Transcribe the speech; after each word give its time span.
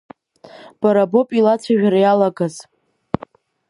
Бара 0.79 1.03
боуп 1.11 1.29
илацәажәара 1.37 1.99
иалагаз. 2.01 2.55